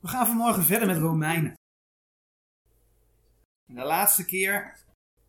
[0.00, 1.54] We gaan vanmorgen verder met Romeinen.
[3.66, 4.78] En de laatste keer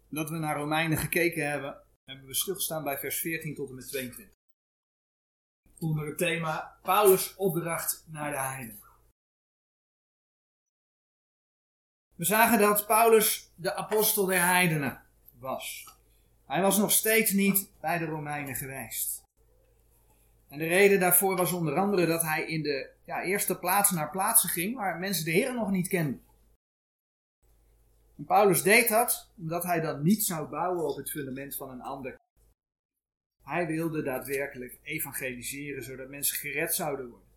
[0.10, 3.88] dat we naar Romeinen gekeken hebben, hebben we stilgestaan bij vers 14 tot en met
[3.88, 4.36] 22.
[5.80, 8.80] Onder het thema Paulus' opdracht naar de heiden.
[12.16, 15.04] We zagen dat Paulus de apostel der heidenen
[15.40, 15.96] was.
[16.46, 19.24] Hij was nog steeds niet bij de Romeinen geweest.
[20.50, 24.10] En de reden daarvoor was onder andere dat hij in de ja, eerste plaats naar
[24.10, 26.24] plaatsen ging waar mensen de Heer nog niet kenden.
[28.18, 31.82] En Paulus deed dat omdat hij dan niet zou bouwen op het fundament van een
[31.82, 32.20] ander.
[33.44, 37.30] Hij wilde daadwerkelijk evangeliseren zodat mensen gered zouden worden.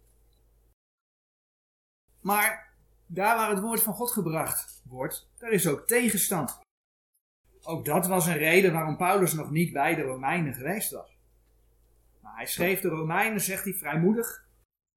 [2.20, 2.74] Maar
[3.06, 6.60] daar waar het woord van God gebracht wordt, daar is ook tegenstand.
[7.62, 11.16] Ook dat was een reden waarom Paulus nog niet bij de Romeinen geweest was.
[12.20, 14.44] Maar hij schreef de Romeinen, zegt hij vrijmoedig,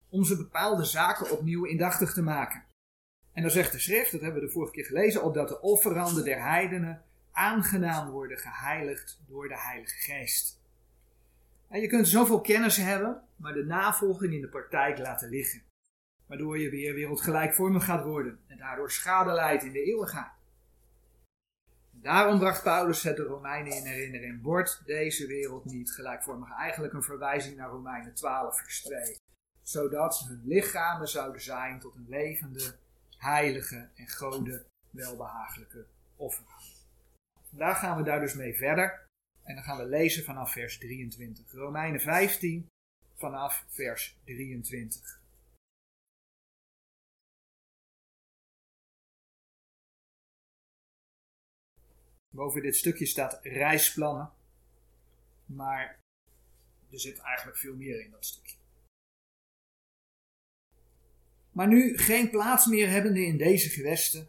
[0.09, 2.63] om ze bepaalde zaken opnieuw indachtig te maken.
[3.33, 6.23] En dan zegt de schrift, dat hebben we de vorige keer gelezen, opdat de offeranden
[6.23, 10.61] der heidenen aangenaam worden geheiligd door de Heilige Geest.
[11.69, 15.61] En je kunt zoveel kennis hebben, maar de navolging in de praktijk laten liggen.
[16.25, 20.31] Waardoor je weer wereldgelijkvormig gaat worden en daardoor schade leidt in de eeuwigheid.
[21.91, 24.41] Daarom bracht Paulus het de Romeinen in herinnering.
[24.41, 26.49] Wordt deze wereld niet gelijkvormig?
[26.51, 29.17] Eigenlijk een verwijzing naar Romeinen 12, vers 2.
[29.67, 32.79] Zodat hun lichamen zouden zijn tot een levende,
[33.17, 36.45] heilige en gode welbehagelijke offer.
[37.49, 39.05] Vandaag gaan we daar dus mee verder.
[39.43, 41.51] En dan gaan we lezen vanaf vers 23.
[41.51, 42.67] Romeinen 15
[43.15, 45.21] vanaf vers 23.
[52.29, 54.31] Boven dit stukje staat reisplannen.
[55.45, 55.99] Maar
[56.91, 58.66] er zit eigenlijk veel meer in dat stukje.
[61.57, 64.27] Maar nu geen plaats meer hebbende in deze gewesten.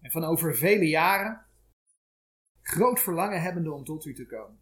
[0.00, 1.46] En van over vele jaren
[2.62, 4.58] groot verlangen hebbende om tot u te komen.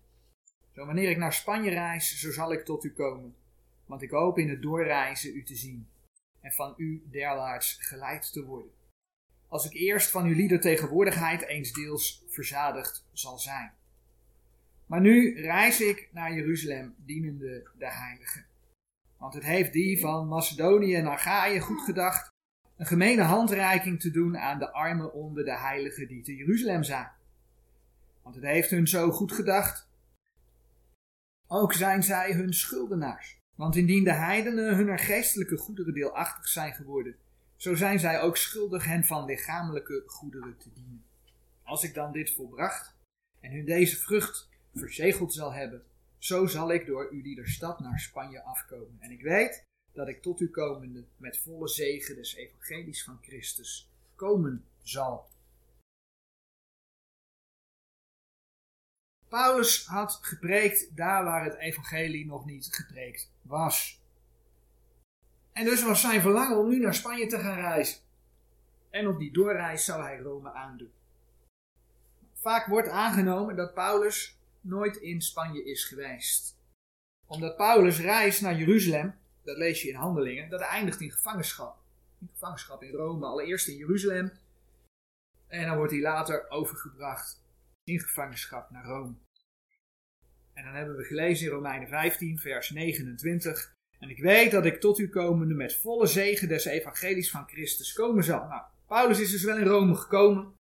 [0.72, 3.36] Zo wanneer ik naar Spanje reis, zo zal ik tot u komen.
[3.86, 5.88] Want ik hoop in het doorreizen u te zien.
[6.40, 8.72] En van u derwaarts geleid te worden
[9.48, 13.72] als ik eerst van uw lieder tegenwoordigheid eens deels verzadigd zal zijn.
[14.86, 18.44] Maar nu reis ik naar Jeruzalem, dienende de Heilige.
[19.18, 22.32] Want het heeft die van Macedonië en Achaïe goed gedacht
[22.76, 27.10] een gemene handreiking te doen aan de armen onder de heiligen die te Jeruzalem zijn.
[28.22, 29.88] Want het heeft hun zo goed gedacht.
[31.46, 33.38] Ook zijn zij hun schuldenaars.
[33.54, 37.16] Want indien de heidenen hunner geestelijke goederen deelachtig zijn geworden,
[37.56, 41.04] zo zijn zij ook schuldig hen van lichamelijke goederen te dienen.
[41.62, 42.96] Als ik dan dit volbracht
[43.40, 45.82] en hun deze vrucht verzegeld zal hebben,
[46.18, 48.96] zo zal ik door u die stad naar Spanje afkomen.
[49.00, 53.90] En ik weet dat ik tot u komende met volle zegen des evangelies van Christus
[54.14, 55.28] komen zal.
[59.28, 64.02] Paulus had gepreekt daar waar het evangelie nog niet gepreekt was.
[65.52, 68.00] En dus was zijn verlangen om nu naar Spanje te gaan reizen.
[68.90, 70.92] En op die doorreis zou hij Rome aandoen.
[72.34, 76.56] Vaak wordt aangenomen dat Paulus nooit in Spanje is geweest.
[77.26, 81.76] Omdat Paulus reist naar Jeruzalem, dat lees je in Handelingen, dat eindigt in gevangenschap.
[82.20, 84.32] In gevangenschap in Rome, allereerst in Jeruzalem.
[85.46, 87.42] En dan wordt hij later overgebracht
[87.84, 89.14] in gevangenschap naar Rome.
[90.52, 93.76] En dan hebben we gelezen in Romeinen 15, vers 29.
[93.98, 97.92] En ik weet dat ik tot u komende met volle zegen des evangelies van Christus
[97.92, 98.46] komen zal.
[98.46, 100.54] Nou, Paulus is dus wel in Rome gekomen.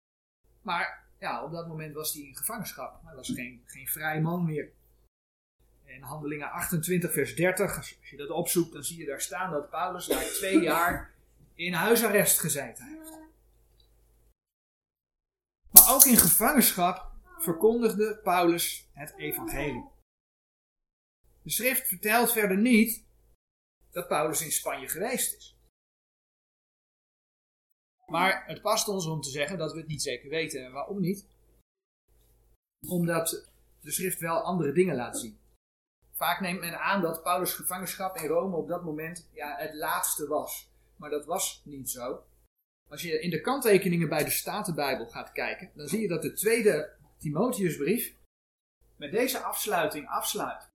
[0.62, 3.02] Maar ja, op dat moment was hij in gevangenschap.
[3.06, 4.72] Hij was geen, geen vrij man meer.
[5.84, 9.70] In Handelingen 28, vers 30, als je dat opzoekt, dan zie je daar staan dat
[9.70, 11.14] Paulus daar twee jaar
[11.54, 13.12] in huisarrest gezeten heeft.
[15.72, 19.94] Maar ook in gevangenschap verkondigde Paulus het evangelie.
[21.42, 23.06] De schrift vertelt verder niet
[23.92, 25.58] dat Paulus in Spanje geweest is.
[28.16, 30.66] Maar het past ons om te zeggen dat we het niet zeker weten.
[30.66, 31.28] En waarom niet?
[32.88, 33.52] Omdat
[33.82, 35.40] de schrift wel andere dingen laat zien.
[36.12, 40.28] Vaak neemt men aan dat Paulus' gevangenschap in Rome op dat moment ja, het laatste
[40.28, 40.72] was.
[40.96, 42.24] Maar dat was niet zo.
[42.90, 46.34] Als je in de kanttekeningen bij de Statenbijbel gaat kijken, dan zie je dat de
[46.34, 48.16] tweede Timotheusbrief
[48.96, 50.70] met deze afsluiting afsluit.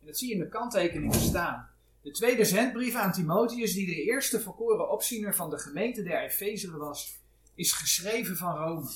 [0.00, 1.77] En dat zie je in de kanttekeningen staan.
[2.08, 6.78] De tweede zendbrief aan Timotheus, die de eerste verkoren opziener van de gemeente der Efezeren
[6.78, 7.20] was,
[7.54, 8.90] is geschreven van Rome.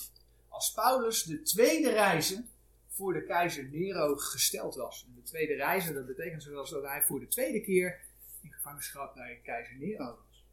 [0.49, 2.45] Als Paulus de tweede reize
[2.89, 5.05] voor de keizer Nero gesteld was.
[5.09, 8.01] En de tweede reize, dat betekent zoals dat hij voor de tweede keer
[8.43, 10.47] in gevangenschap bij keizer Nero was.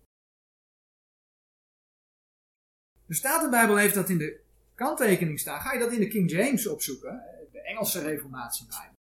[3.06, 4.39] De Statenbijbel heeft dat in de
[4.75, 5.61] kanttekening staan.
[5.61, 8.97] Ga je dat in de King James opzoeken, de Engelse Reformatiebijbel.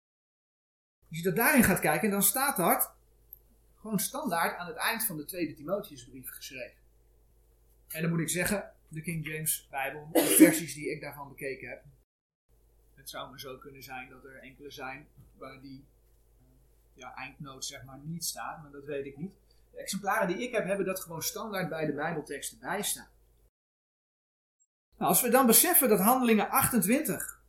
[1.09, 2.96] Als je dat daarin gaat kijken, dan staat dat
[3.87, 6.79] gewoon standaard aan het eind van de tweede Timotheusbrief geschreven.
[7.89, 11.69] En dan moet ik zeggen, de King James Bijbel, de versies die ik daarvan bekeken
[11.69, 11.85] heb.
[12.95, 15.85] Het zou maar zo kunnen zijn dat er enkele zijn waar die
[16.95, 19.33] ja, eindnoot zeg maar niet staat, maar dat weet ik niet.
[19.71, 23.09] De exemplaren die ik heb, hebben dat gewoon standaard bij de Bijbelteksten bijstaan.
[24.97, 27.43] Nou, als we dan beseffen dat Handelingen 28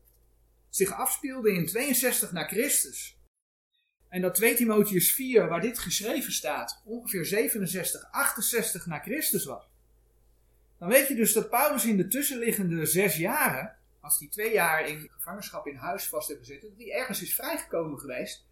[0.69, 3.17] zich afspeelde in 62 na Christus.
[4.09, 9.69] En dat 2 Timotheus 4, waar dit geschreven staat, ongeveer 67, 68 na Christus was.
[10.77, 14.88] Dan weet je dus dat Paulus in de tussenliggende zes jaren, als hij twee jaar
[14.88, 18.45] in gevangenschap in huis vast heeft gezeten, dat hij ergens is vrijgekomen geweest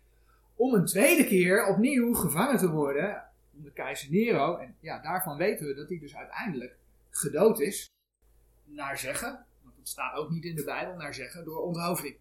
[0.56, 3.24] om een tweede keer opnieuw gevangen te worden
[3.58, 4.58] onder keizer Nero.
[4.58, 6.76] En ja, daarvan weten we dat hij dus uiteindelijk
[7.10, 7.90] gedood is.
[8.64, 12.16] Naar zeggen, want het staat ook niet in de Bijbel, naar zeggen, door onthoofding.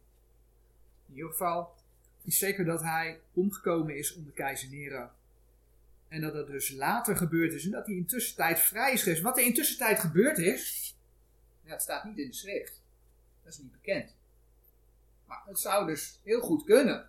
[1.08, 1.74] In ieder geval
[2.24, 5.10] is zeker dat hij omgekomen is onder keizer Nero.
[6.08, 9.22] En dat dat dus later gebeurd is en dat hij intussen tijd vrij is geweest.
[9.22, 10.94] Wat er intussen tijd gebeurd is,
[11.62, 12.80] ja, het staat niet in de schrift.
[13.42, 14.14] Dat is niet bekend.
[15.26, 17.08] Maar het zou dus heel goed kunnen.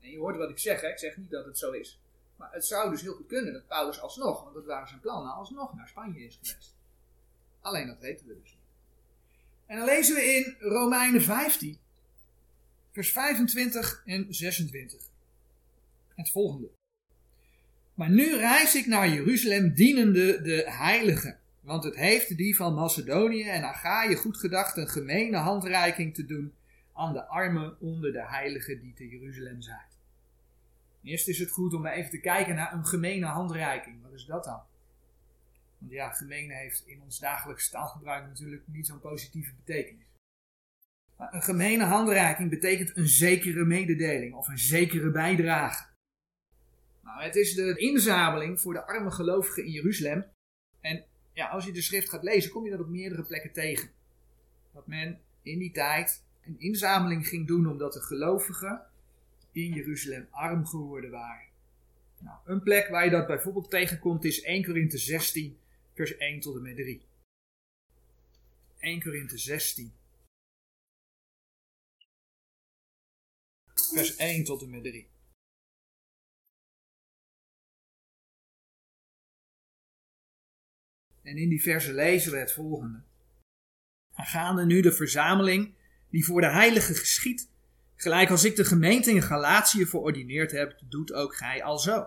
[0.00, 0.88] En je hoort wat ik zeg, hè?
[0.88, 2.00] ik zeg niet dat het zo is.
[2.36, 5.32] Maar het zou dus heel goed kunnen dat Paulus alsnog, want dat waren zijn plannen,
[5.32, 6.74] alsnog naar Spanje is geweest.
[7.60, 8.62] Alleen dat weten we dus niet.
[9.66, 11.78] En dan lezen we in Romeinen 15,
[12.94, 15.00] vers 25 en 26.
[16.14, 16.70] Het volgende.
[17.94, 21.38] Maar nu reis ik naar Jeruzalem dienende de heiligen.
[21.60, 26.52] Want het heeft die van Macedonië en Achaïe goed gedacht een gemene handreiking te doen
[26.92, 29.86] aan de armen onder de heiligen die te Jeruzalem zijn.
[31.02, 34.02] Eerst is het goed om even te kijken naar een gemene handreiking.
[34.02, 34.62] Wat is dat dan?
[35.78, 40.06] Want ja, gemene heeft in ons dagelijks taalgebruik natuurlijk niet zo'n positieve betekenis.
[41.16, 45.86] Een gemene handreiking betekent een zekere mededeling of een zekere bijdrage.
[47.02, 50.24] Nou, het is de inzameling voor de arme gelovigen in Jeruzalem.
[50.80, 53.90] En ja, als je de schrift gaat lezen, kom je dat op meerdere plekken tegen.
[54.72, 58.82] Dat men in die tijd een inzameling ging doen omdat de gelovigen
[59.52, 61.46] in Jeruzalem arm geworden waren.
[62.18, 65.58] Nou, een plek waar je dat bijvoorbeeld tegenkomt is 1 Korinthe 16,
[65.94, 67.02] vers 1 tot en met 3.
[68.78, 69.92] 1 Korinthe 16.
[73.94, 75.08] Vers 1 tot en met 3.
[81.22, 83.02] En in die verse lezen we het volgende.
[84.12, 85.74] Gaande nu de verzameling
[86.10, 87.50] die voor de heilige geschiet,
[87.96, 92.06] gelijk als ik de gemeente in Galatië verordineerd heb, doet ook gij alzo.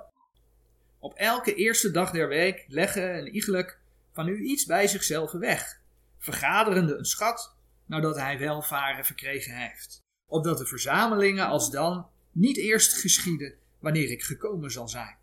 [1.00, 3.80] Op elke eerste dag der week leggen en iegelijk
[4.12, 5.82] van u iets bij zichzelf weg,
[6.18, 7.56] vergaderende een schat,
[7.86, 14.24] nadat hij welvaren verkregen heeft, opdat de verzamelingen als dan niet eerst geschieden wanneer ik
[14.24, 15.18] gekomen zal zijn.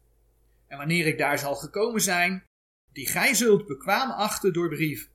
[0.67, 2.45] En wanneer ik daar zal gekomen zijn,
[2.93, 5.11] die gij zult bekwaam achten door brief.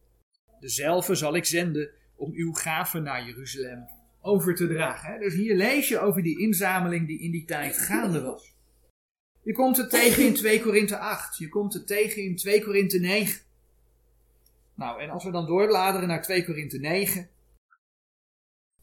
[0.60, 3.88] Dezelfde zal ik zenden om uw gaven naar Jeruzalem
[4.22, 5.20] over te dragen.
[5.20, 8.54] Dus hier lees je over die inzameling die in die tijd gaande was.
[9.42, 11.38] Je komt het tegen in 2 Korinthe 8.
[11.38, 13.42] Je komt het tegen in 2 Korinthe 9.
[14.76, 17.30] Nou, en als we dan doorbladeren naar 2 Korinthe 9,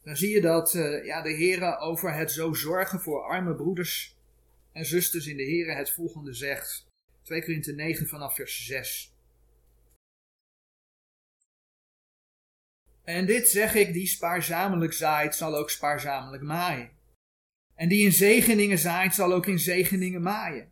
[0.07, 4.17] dan zie je dat uh, ja, de Heer over het zo zorgen voor arme broeders
[4.71, 6.85] en zusters in de Heer het volgende zegt.
[7.21, 9.15] 2 Korinthe 9 vanaf vers 6.
[13.03, 16.89] En dit zeg ik, die spaarzamelijk zaait, zal ook spaarzamelijk maaien.
[17.75, 20.71] En die in zegeningen zaait, zal ook in zegeningen maaien.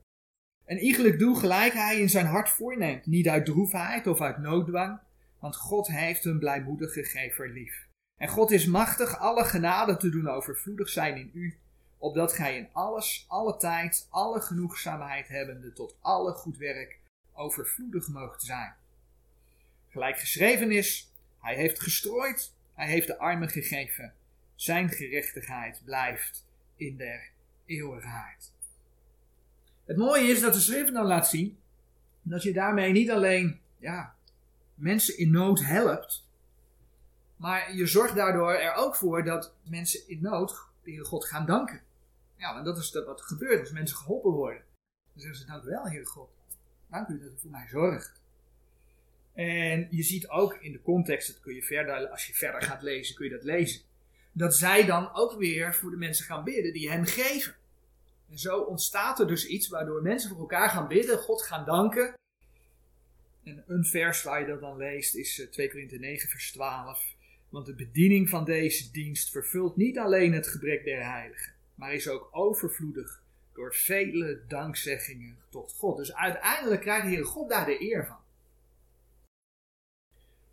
[0.65, 5.00] En iegelijk doe gelijk hij in zijn hart voorneemt, niet uit droefheid of uit nooddwang,
[5.39, 7.85] want God heeft een blijmoedige gever lief.
[8.17, 11.57] En God is machtig alle genade te doen overvloedig zijn in u,
[11.98, 17.00] opdat gij in alles, alle tijd, alle genoegzaamheid hebbende tot alle goed werk
[17.34, 18.74] overvloedig moogt zijn.
[19.89, 24.13] Gelijk geschreven is, hij heeft gestrooid, hij heeft de armen gegeven.
[24.55, 26.45] Zijn gerechtigheid blijft
[26.75, 27.29] in der
[27.65, 28.51] eeuwigheid.
[29.86, 31.57] Het mooie is dat de schrift dan laat zien
[32.22, 34.15] dat je daarmee niet alleen ja,
[34.75, 36.27] mensen in nood helpt,
[37.36, 41.82] maar je zorgt daardoor er ook voor dat mensen in nood de God gaan danken.
[42.36, 44.63] Ja, en dat is wat er gebeurt als mensen geholpen worden.
[45.13, 46.30] Dan zeggen ze, dank u wel, Heer God.
[46.89, 48.22] Dank u dat u voor mij zorgt.
[49.34, 52.82] En je ziet ook in de context, dat kun je verder, als je verder gaat
[52.82, 53.82] lezen, kun je dat lezen.
[54.32, 57.56] Dat zij dan ook weer voor de mensen gaan bidden die hen geven.
[58.30, 62.13] En zo ontstaat er dus iets waardoor mensen voor elkaar gaan bidden, God gaan danken.
[63.44, 67.14] En een vers waar je dat dan leest is 2 Korinthe 9 vers 12.
[67.56, 72.08] Want de bediening van deze dienst vervult niet alleen het gebrek der heiligen, maar is
[72.08, 73.22] ook overvloedig
[73.54, 75.98] door vele dankzeggingen tot God.
[75.98, 78.18] Dus uiteindelijk krijgt de Heer God daar de eer van.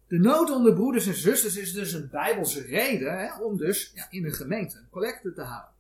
[0.06, 4.06] De nood onder broeders en zusters is dus een bijbelse reden hè, om dus ja,
[4.10, 5.74] in de gemeente een collecte te houden.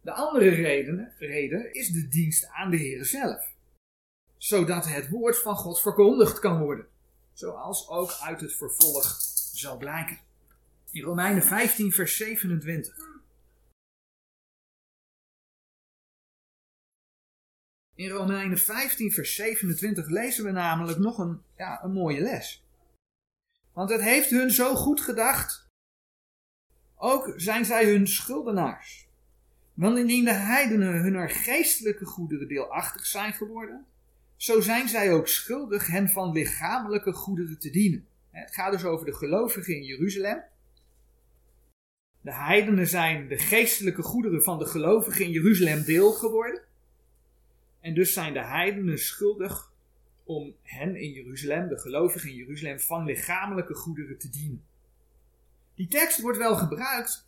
[0.00, 3.52] De andere reden, reden is de dienst aan de Heer zelf.
[4.36, 6.86] Zodat het woord van God verkondigd kan worden.
[7.32, 9.27] Zoals ook uit het vervolg
[9.58, 10.18] zal blijken.
[10.90, 12.96] In Romeinen 15, vers 27.
[17.94, 22.64] In Romeinen 15, vers 27 lezen we namelijk nog een, ja, een mooie les.
[23.72, 25.66] Want het heeft hun zo goed gedacht.
[26.96, 29.08] Ook zijn zij hun schuldenaars.
[29.74, 33.86] Want indien de heidenen hunner geestelijke goederen deelachtig zijn geworden,
[34.36, 38.08] zo zijn zij ook schuldig hen van lichamelijke goederen te dienen.
[38.40, 40.42] Het gaat dus over de gelovigen in Jeruzalem.
[42.20, 46.62] De heidenen zijn de geestelijke goederen van de gelovigen in Jeruzalem deel geworden.
[47.80, 49.72] En dus zijn de heidenen schuldig
[50.24, 54.64] om hen in Jeruzalem, de gelovigen in Jeruzalem, van lichamelijke goederen te dienen.
[55.74, 57.26] Die tekst wordt wel gebruikt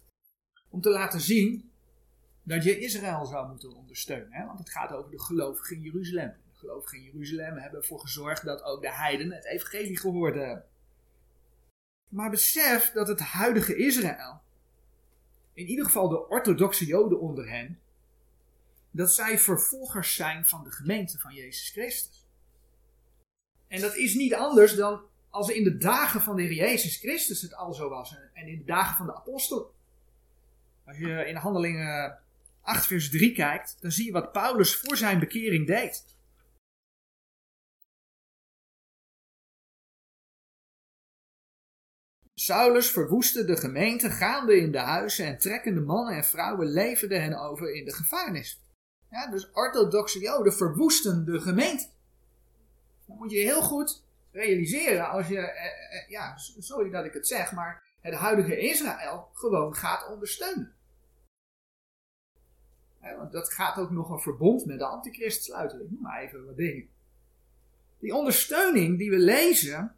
[0.69, 1.71] om te laten zien
[2.43, 4.33] dat je Israël zou moeten ondersteunen.
[4.33, 4.47] Hè?
[4.47, 6.35] Want het gaat over de gelovigen in Jeruzalem.
[6.53, 10.65] De gelovigen in Jeruzalem hebben ervoor gezorgd dat ook de heidenen het evangelie gehoord hebben.
[12.11, 14.41] Maar besef dat het huidige Israël,
[15.53, 17.81] in ieder geval de orthodoxe Joden onder hen,
[18.91, 22.27] dat zij vervolgers zijn van de gemeente van Jezus Christus.
[23.69, 25.01] En dat is niet anders dan
[25.31, 28.59] als in de dagen van de Heer Jezus Christus het al zo was en in
[28.59, 29.75] de dagen van de apostel.
[30.87, 32.19] Als je in Handelingen
[32.61, 36.05] 8 vers 3 kijkt, dan zie je wat Paulus voor zijn bekering deed.
[42.41, 47.41] Saulus verwoestte de gemeente, gaande in de huizen en trekkende mannen en vrouwen leverden hen
[47.41, 48.61] over in de gevangenis.
[49.11, 51.89] Ja, dus orthodoxe joden verwoesten de gemeente.
[53.07, 57.27] Dat moet je heel goed realiseren als je, eh, eh, ja, sorry dat ik het
[57.27, 60.75] zeg, maar het huidige Israël gewoon gaat ondersteunen.
[63.01, 65.83] want dat gaat ook nog een verbond met de antichrist sluiten.
[65.83, 66.89] Ik noem maar even wat dingen.
[67.99, 69.95] Die ondersteuning die we lezen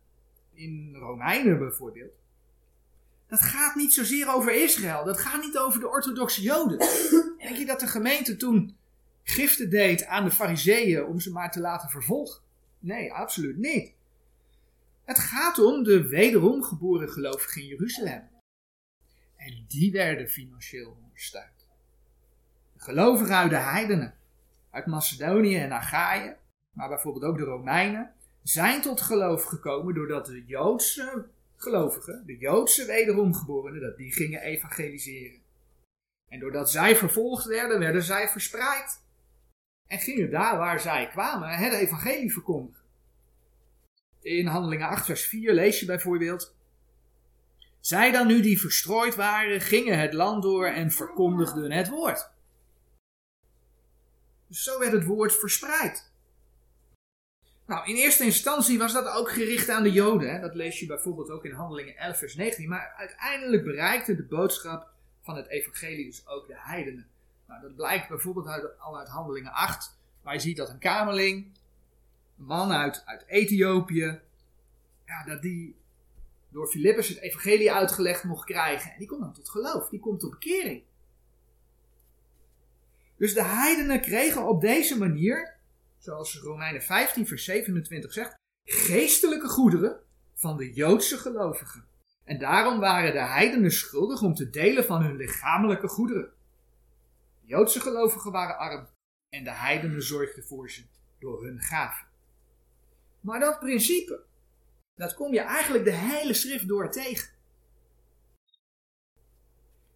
[0.52, 2.20] in Romeinen bijvoorbeeld,
[3.32, 5.04] dat gaat niet zozeer over Israël.
[5.04, 6.78] Dat gaat niet over de orthodoxe Joden.
[7.38, 8.76] Denk je dat de gemeente toen
[9.22, 12.42] giften deed aan de fariseeën om ze maar te laten vervolgen?
[12.78, 13.94] Nee, absoluut niet.
[15.04, 18.28] Het gaat om de wederom geboren gelovigen in Jeruzalem.
[19.36, 21.68] En die werden financieel ondersteund.
[22.72, 24.14] De gelovigen uit de heidenen,
[24.70, 26.36] uit Macedonië en Achaïe,
[26.70, 28.12] maar bijvoorbeeld ook de Romeinen,
[28.42, 31.30] zijn tot geloof gekomen doordat de Joodse
[31.62, 35.40] gelovigen, de Joodse wederomgeborenen, dat die gingen evangeliseren.
[36.28, 39.00] En doordat zij vervolgd werden, werden zij verspreid.
[39.86, 42.82] En gingen daar waar zij kwamen het evangelie verkondigen.
[44.20, 46.56] In Handelingen 8, vers 4 lees je bijvoorbeeld.
[47.80, 52.30] Zij dan nu die verstrooid waren, gingen het land door en verkondigden het woord.
[54.48, 56.11] Dus zo werd het woord verspreid.
[57.66, 60.32] Nou, in eerste instantie was dat ook gericht aan de Joden.
[60.32, 60.40] Hè?
[60.40, 62.68] Dat lees je bijvoorbeeld ook in Handelingen 11, vers 19.
[62.68, 64.88] Maar uiteindelijk bereikte de boodschap
[65.20, 67.06] van het evangelie dus ook de heidenen.
[67.46, 71.46] Nou, dat blijkt bijvoorbeeld uit, al uit Handelingen 8, waar je ziet dat een kamerling,
[72.38, 74.20] een man uit, uit Ethiopië,
[75.06, 75.76] ja, dat die
[76.48, 78.92] door Filippus het evangelie uitgelegd mocht krijgen.
[78.92, 80.82] En die komt dan tot geloof, die komt tot bekering.
[83.16, 85.51] Dus de heidenen kregen op deze manier
[86.02, 90.00] zoals Romeinen 15, vers 27 zegt, geestelijke goederen
[90.34, 91.84] van de Joodse gelovigen.
[92.24, 96.32] En daarom waren de heidenen schuldig om te delen van hun lichamelijke goederen.
[97.40, 98.88] De Joodse gelovigen waren arm
[99.28, 100.84] en de heidenen zorgden voor ze
[101.18, 102.06] door hun gaven.
[103.20, 104.24] Maar dat principe,
[104.94, 107.30] dat kom je eigenlijk de hele schrift door tegen.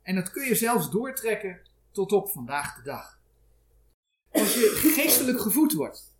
[0.02, 1.60] En dat kun je zelfs doortrekken
[1.90, 3.15] tot op vandaag de dag
[4.38, 6.14] als je geestelijk gevoed wordt,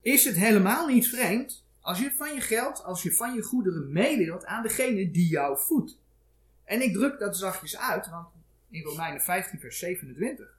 [0.00, 3.92] is het helemaal niet vreemd als je van je geld, als je van je goederen
[3.92, 5.98] meedeelt aan degene die jou voedt.
[6.64, 8.28] En ik druk dat zachtjes uit, want
[8.70, 10.58] in Romeinen 15, vers 27,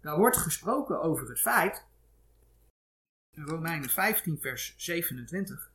[0.00, 1.84] daar wordt gesproken over het feit,
[3.30, 5.70] in Romeinen 15, vers 27,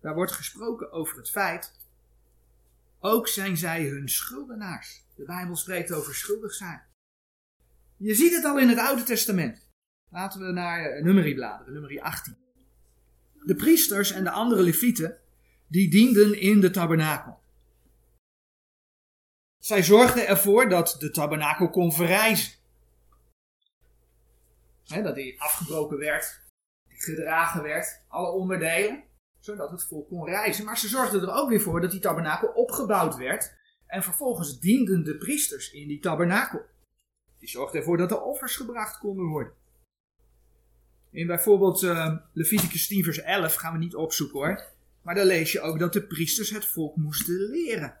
[0.00, 1.72] daar wordt gesproken over het feit,
[3.00, 5.02] ook zijn zij hun schuldenaars.
[5.14, 6.82] De Bijbel spreekt over schuldig zijn.
[7.96, 9.63] Je ziet het al in het Oude Testament.
[10.14, 12.36] Laten we naar Nummerie bladeren, Nummerie 18.
[13.44, 15.18] De priesters en de andere levieten,
[15.68, 17.40] die dienden in de tabernakel.
[19.58, 22.52] Zij zorgden ervoor dat de tabernakel kon verrijzen.
[24.84, 26.42] dat die afgebroken werd,
[26.88, 29.02] gedragen werd, alle onderdelen,
[29.40, 30.64] zodat het volk kon reizen.
[30.64, 33.54] Maar ze zorgden er ook weer voor dat die tabernakel opgebouwd werd.
[33.86, 36.62] En vervolgens dienden de priesters in die tabernakel.
[37.38, 39.62] Die zorgden ervoor dat de offers gebracht konden worden.
[41.14, 44.72] In bijvoorbeeld uh, Leviticus 10 vers 11 gaan we niet opzoeken hoor.
[45.02, 47.98] Maar daar lees je ook dat de priesters het volk moesten leren.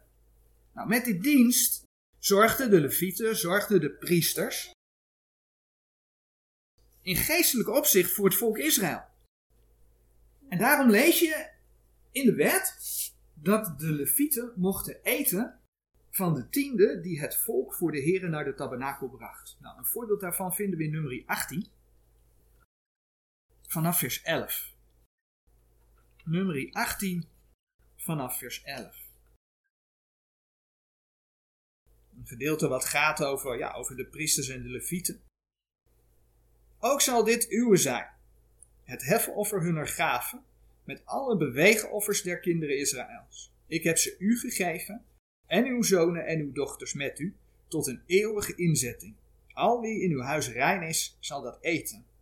[0.72, 1.82] Nou, met die dienst
[2.18, 4.72] zorgden de levieten, zorgden de priesters
[7.02, 9.02] in geestelijk opzicht voor het volk Israël.
[10.48, 11.50] En daarom lees je
[12.12, 12.76] in de wet
[13.34, 15.58] dat de levieten mochten eten
[16.10, 19.56] van de tiende die het volk voor de heren naar de tabernakel bracht.
[19.60, 21.66] Nou, een voorbeeld daarvan vinden we in nummer 18,
[23.74, 24.72] vanaf vers 11.
[26.24, 27.28] Nummer 18,
[27.96, 28.96] vanaf vers 11.
[32.16, 35.22] Een gedeelte wat gaat over, ja, over de priesters en de levieten.
[36.78, 38.10] Ook zal dit uwe zijn,
[38.82, 40.44] het hefoffer hunner gaven,
[40.84, 43.52] met alle beweegoffers der kinderen Israëls.
[43.66, 45.04] Ik heb ze u gegeven,
[45.46, 47.36] en uw zonen en uw dochters met u,
[47.68, 49.14] tot een eeuwige inzetting.
[49.52, 52.12] Al wie in uw huis rein is, zal dat eten.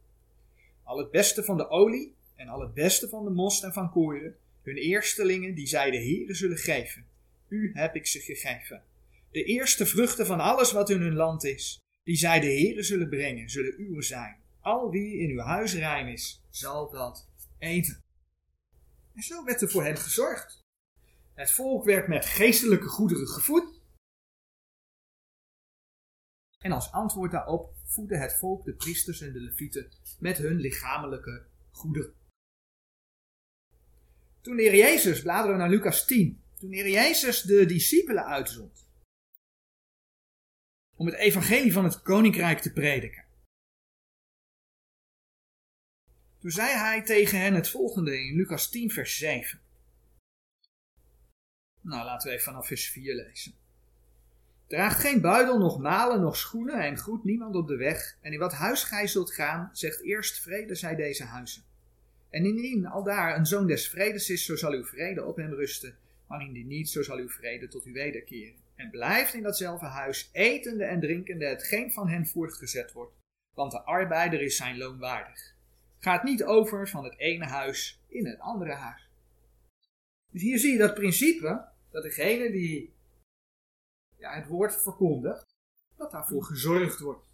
[0.85, 3.91] Al het beste van de olie, en al het beste van de most en van
[3.91, 7.07] koren, hun eerstelingen die zij de Heere zullen geven.
[7.49, 8.83] U heb ik ze gegeven.
[9.31, 13.09] De eerste vruchten van alles wat in hun land is, die zij de Heere zullen
[13.09, 14.37] brengen, zullen uw zijn.
[14.61, 18.01] Al wie in uw huis rein is, zal dat eten.
[19.15, 20.61] En zo werd er voor hen gezorgd.
[21.35, 23.81] Het volk werd met geestelijke goederen gevoed.
[26.63, 31.47] En als antwoord daarop voedde het volk de priesters en de levieten met hun lichamelijke
[31.71, 32.15] goederen.
[34.41, 38.91] Toen de Jezus, bladeren we naar Lucas 10, toen de Jezus de discipelen uitzond
[40.97, 43.25] om het evangelie van het koninkrijk te prediken.
[46.39, 49.61] Toen zei hij tegen hen het volgende in Lucas 10, vers 7.
[51.81, 53.62] Nou, laten we even vanaf vers 4 lezen.
[54.73, 58.17] Draagt geen buidel, nog malen, nog schoenen en groet niemand op de weg.
[58.21, 61.63] En in wat huis gij zult gaan, zegt eerst vrede zij deze huizen.
[62.31, 65.55] En indien al daar een zoon des vredes is, zo zal uw vrede op hem
[65.55, 65.97] rusten.
[66.29, 68.55] Maar indien niet, zo zal uw vrede tot u wederkeren.
[68.77, 73.15] En blijft in datzelfde huis, etende en drinkende hetgeen van hen voortgezet wordt.
[73.55, 75.55] Want de arbeider is zijn loon waardig.
[75.99, 79.09] Gaat niet over van het ene huis in het andere huis.
[80.31, 82.93] Dus hier zie je dat principe, dat degene die
[84.23, 85.57] ja, het woord verkondigt,
[85.97, 87.25] dat daarvoor gezorgd wordt.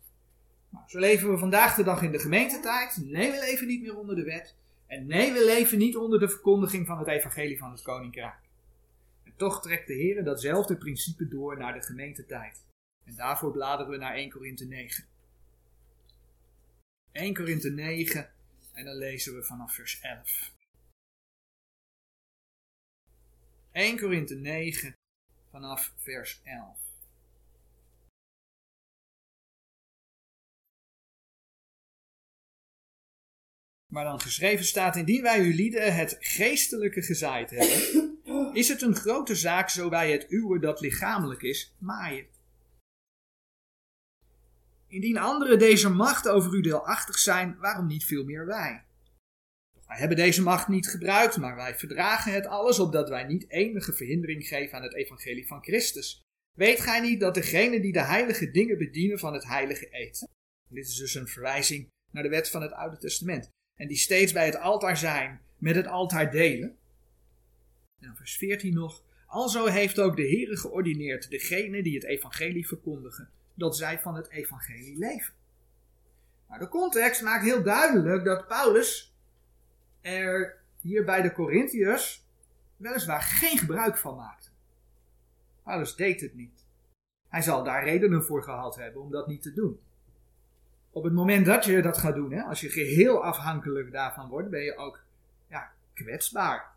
[0.70, 2.96] Nou, zo leven we vandaag de dag in de gemeentetijd.
[3.04, 4.56] Nee, we leven niet meer onder de wet.
[4.86, 8.38] En nee, we leven niet onder de verkondiging van het evangelie van het koninkrijk.
[9.24, 12.64] En toch trekt de Heer datzelfde principe door naar de gemeentetijd.
[13.04, 15.04] En daarvoor bladeren we naar 1 Korinthe 9.
[17.12, 18.30] 1 Korinthe 9
[18.72, 20.52] en dan lezen we vanaf vers 11.
[23.72, 24.92] 1 Korinthe 9
[25.50, 26.88] vanaf vers 11.
[33.86, 38.18] Maar dan geschreven staat: Indien wij uw lieden het geestelijke gezaaid hebben,
[38.60, 42.26] is het een grote zaak zo wij het uwe dat lichamelijk is maaien.
[44.86, 48.87] Indien anderen deze macht over u deelachtig zijn, waarom niet veel meer wij?
[49.88, 53.92] Wij hebben deze macht niet gebruikt, maar wij verdragen het alles opdat wij niet enige
[53.92, 56.20] verhindering geven aan het evangelie van Christus.
[56.56, 60.28] Weet gij niet dat degenen die de heilige dingen bedienen van het heilige eten?
[60.68, 63.48] Dit is dus een verwijzing naar de wet van het Oude Testament.
[63.74, 66.76] En die steeds bij het altaar zijn, met het altaar delen.
[68.00, 69.02] En vers 14 nog.
[69.26, 74.30] Alzo heeft ook de Heere geordineerd degenen die het evangelie verkondigen, dat zij van het
[74.30, 75.34] evangelie leven.
[76.48, 79.16] Maar de context maakt heel duidelijk dat Paulus
[80.08, 82.26] er hier bij de Corinthiërs
[82.76, 84.48] weliswaar geen gebruik van maakte.
[85.62, 86.64] Paulus deed het niet.
[87.28, 89.80] Hij zal daar redenen voor gehad hebben om dat niet te doen.
[90.90, 94.50] Op het moment dat je dat gaat doen, hè, als je geheel afhankelijk daarvan wordt,
[94.50, 95.04] ben je ook
[95.48, 96.72] ja, kwetsbaar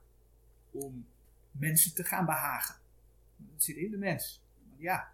[0.72, 1.06] om
[1.52, 2.76] mensen te gaan behagen.
[3.38, 4.42] Dat zit in de mens.
[4.78, 5.12] Ja,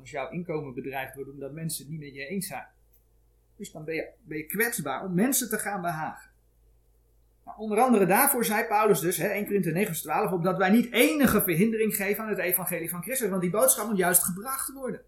[0.00, 2.66] als jouw inkomen bedreigd wordt omdat mensen het niet met je eens zijn.
[3.56, 6.30] Dus dan ben je, ben je kwetsbaar om mensen te gaan behagen.
[7.44, 10.70] Nou, onder andere daarvoor zei Paulus dus, hè, 1 Korinther 9 vers 12, opdat wij
[10.70, 14.72] niet enige verhindering geven aan het evangelie van Christus, want die boodschap moet juist gebracht
[14.72, 15.04] worden.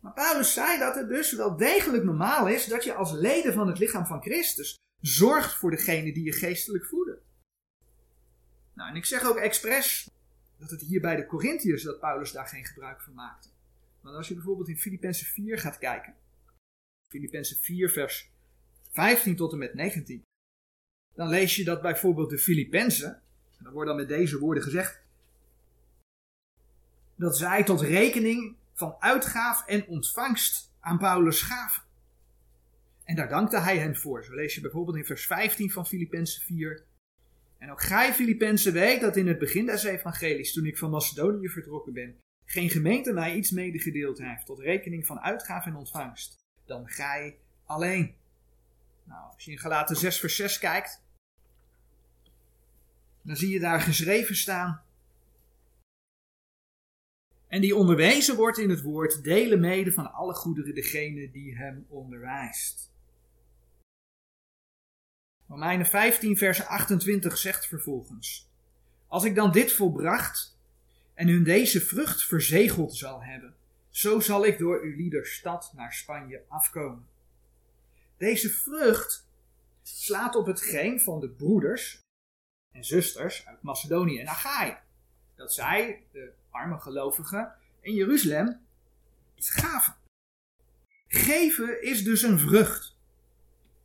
[0.00, 3.66] Maar Paulus zei dat het dus wel degelijk normaal is dat je als leden van
[3.66, 7.18] het lichaam van Christus zorgt voor degene die je geestelijk voeden.
[8.74, 10.10] Nou, en ik zeg ook expres
[10.58, 13.48] dat het hier bij de Corinthiërs dat Paulus daar geen gebruik van maakte.
[14.00, 16.14] Want als je bijvoorbeeld in Filippenzen 4 gaat kijken,
[17.08, 18.30] Filippenzen 4 vers
[18.90, 20.22] 15 tot en met 19,
[21.20, 23.22] dan lees je dat bijvoorbeeld de Filippenzen,
[23.58, 25.00] en dan wordt dan met deze woorden gezegd,
[27.16, 31.82] dat zij tot rekening van uitgaaf en ontvangst aan Paulus gaven.
[33.04, 34.24] En daar dankte hij hen voor.
[34.24, 36.84] Zo lees je bijvoorbeeld in vers 15 van Filippenzen 4.
[37.58, 41.48] En ook gij, Filippenzen, weet dat in het begin des evangelies, toen ik van Macedonië
[41.48, 46.88] vertrokken ben, geen gemeente mij iets medegedeeld heeft tot rekening van uitgaaf en ontvangst, dan
[46.88, 48.14] gij alleen.
[49.04, 51.08] Nou, als je in Galaten 6 vers 6 kijkt,
[53.22, 54.82] dan zie je daar geschreven staan.
[57.48, 61.86] En die onderwezen wordt in het woord, delen mede van alle goederen degene die hem
[61.88, 62.92] onderwijst.
[65.48, 68.50] Romeinen 15 vers 28 zegt vervolgens,
[69.06, 70.58] Als ik dan dit volbracht
[71.14, 73.54] en hun deze vrucht verzegeld zal hebben,
[73.88, 77.06] zo zal ik door uw lieder stad naar Spanje afkomen.
[78.16, 79.28] Deze vrucht
[79.82, 81.98] slaat op hetgeen van de broeders
[82.72, 84.78] en zusters uit Macedonië en Achaïe.
[85.34, 88.60] Dat zij, de arme gelovigen in Jeruzalem,
[89.34, 89.94] iets gaven.
[91.08, 92.98] Geven is dus een vrucht.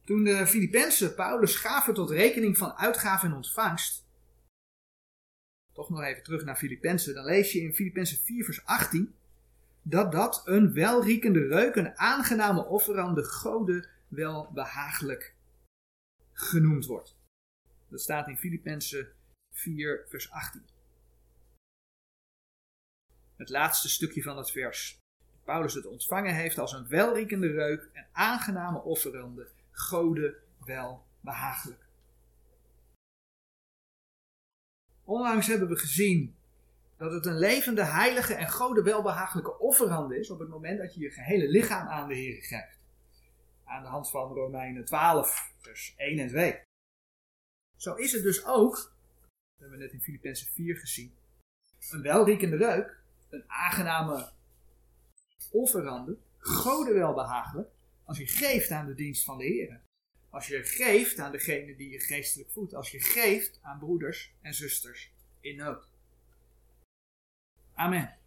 [0.03, 4.05] Toen de Filippenzen Paulus gaven tot rekening van uitgaven en ontvangst,
[5.73, 9.15] toch nog even terug naar Filippenzen, dan lees je in Filippenzen 4 vers 18
[9.81, 15.33] dat dat een welriekende reuk, een aangename offer aan de goden wel behagelijk
[16.31, 17.14] genoemd wordt.
[17.87, 19.11] Dat staat in Filippenzen
[19.51, 20.65] 4 vers 18.
[23.35, 24.97] Het laatste stukje van het vers.
[25.43, 31.83] Paulus het ontvangen heeft als een welriekende reuk en aangename offerande goden wel behagelijk.
[35.03, 36.35] Onlangs hebben we gezien
[36.97, 41.01] dat het een levende, heilige en goden welbehagelijke offerande is op het moment dat je
[41.01, 42.79] je gehele lichaam aan de Heer geeft.
[43.65, 46.64] Aan de hand van Romeinen 12, vers 1 en 2.
[47.75, 51.13] Zo is het dus ook, dat hebben we net in Filippenzen 4 gezien,
[51.89, 52.97] een welriekende reuk,
[53.29, 54.31] een aangename
[55.51, 57.69] offerande, goden welbehagelijk,
[58.05, 59.81] als je geeft aan de dienst van de Heer.
[60.29, 62.73] Als je geeft aan degene die je geestelijk voedt.
[62.73, 65.87] Als je geeft aan broeders en zusters in nood.
[67.73, 68.17] Amen.